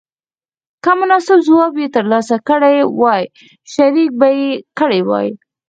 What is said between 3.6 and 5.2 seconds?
شریک به یې کړی